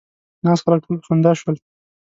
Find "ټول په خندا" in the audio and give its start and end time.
0.85-1.31